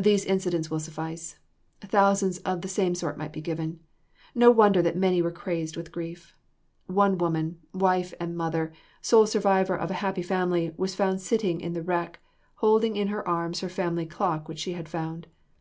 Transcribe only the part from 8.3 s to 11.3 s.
mother, sole survivor of a happy family, was found